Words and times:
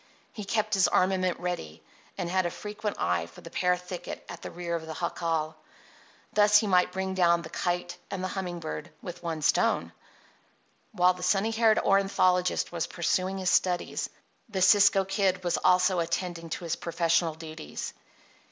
He 0.33 0.45
kept 0.45 0.73
his 0.73 0.87
armament 0.87 1.39
ready, 1.39 1.83
and 2.17 2.27
had 2.27 2.47
a 2.47 2.49
frequent 2.49 2.97
eye 2.99 3.27
for 3.27 3.41
the 3.41 3.51
pear 3.51 3.77
thicket 3.77 4.25
at 4.27 4.41
the 4.41 4.49
rear 4.49 4.73
of 4.75 4.87
the 4.87 4.95
jacal. 4.95 5.55
Thus 6.33 6.57
he 6.57 6.65
might 6.65 6.91
bring 6.91 7.13
down 7.13 7.43
the 7.43 7.51
kite 7.51 7.95
and 8.09 8.23
the 8.23 8.29
humming 8.29 8.59
bird 8.59 8.89
with 9.03 9.21
one 9.21 9.43
stone. 9.43 9.91
While 10.91 11.13
the 11.13 11.21
sunny 11.21 11.51
haired 11.51 11.77
ornithologist 11.77 12.71
was 12.71 12.87
pursuing 12.87 13.37
his 13.37 13.51
studies 13.51 14.09
the 14.49 14.63
Cisco 14.63 15.05
Kid 15.05 15.43
was 15.43 15.57
also 15.57 15.99
attending 15.99 16.49
to 16.49 16.63
his 16.63 16.77
professional 16.77 17.35
duties. 17.35 17.93